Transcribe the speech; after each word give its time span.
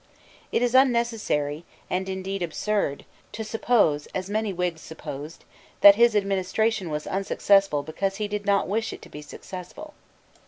It 0.51 0.63
is 0.63 0.73
unnecessary, 0.73 1.63
and 1.87 2.09
indeed 2.09 2.41
absurd, 2.41 3.05
to 3.33 3.43
suppose, 3.43 4.07
as 4.15 4.31
many 4.31 4.51
Whigs 4.51 4.81
supposed, 4.81 5.45
that 5.81 5.93
his 5.93 6.15
administration 6.15 6.89
was 6.89 7.05
unsuccessful 7.05 7.83
because 7.83 8.15
he 8.15 8.27
did 8.27 8.47
not 8.47 8.67
wish 8.67 8.93
it 8.93 9.03
to 9.03 9.09
be 9.09 9.21
successful. 9.21 9.93